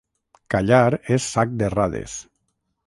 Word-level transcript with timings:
Callar 0.53 0.89
és 1.19 1.29
sac 1.37 1.55
d'errades. 1.61 2.21